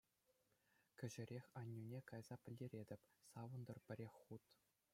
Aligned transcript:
Кӗҫӗрех 1.01 1.45
аннӳне 1.61 1.99
кайса 2.11 2.35
пӗлтеретӗп— 2.47 3.01
савӑнтӑр 3.31 3.77
пӗрех 3.91 4.13
хут! 4.23 4.43